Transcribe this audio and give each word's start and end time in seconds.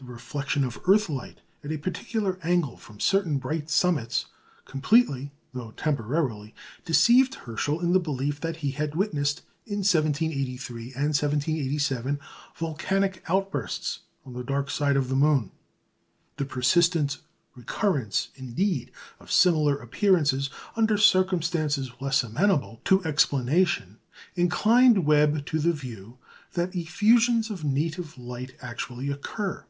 The 0.00 0.04
reflection 0.04 0.62
of 0.62 0.78
earth 0.86 1.08
light 1.08 1.40
at 1.64 1.72
a 1.72 1.76
particular 1.76 2.38
angle 2.44 2.76
from 2.76 3.00
certain 3.00 3.38
bright 3.38 3.68
summits 3.68 4.26
completely, 4.64 5.32
though 5.52 5.72
temporarily, 5.72 6.54
deceived 6.84 7.34
Herschel 7.34 7.80
into 7.80 7.94
the 7.94 7.98
belief 7.98 8.40
that 8.40 8.58
he 8.58 8.70
had 8.70 8.94
witnessed, 8.94 9.42
in 9.66 9.78
1783 9.78 10.92
and 10.94 11.06
1787, 11.16 12.20
volcanic 12.54 13.24
outbursts 13.28 14.02
on 14.24 14.34
the 14.34 14.44
dark 14.44 14.70
side 14.70 14.94
of 14.96 15.08
the 15.08 15.16
moon. 15.16 15.50
The 16.36 16.44
persistent 16.44 17.18
recurrence, 17.56 18.28
indeed, 18.36 18.92
of 19.18 19.32
similar 19.32 19.78
appearances 19.78 20.48
under 20.76 20.96
circumstances 20.96 21.90
less 21.98 22.22
amenable 22.22 22.80
to 22.84 23.04
explanation 23.04 23.98
inclined 24.36 25.04
Webb 25.06 25.44
to 25.46 25.58
the 25.58 25.72
view 25.72 26.18
that 26.52 26.76
effusions 26.76 27.50
of 27.50 27.64
native 27.64 28.16
light 28.16 28.56
actually 28.62 29.10
occur. 29.10 29.64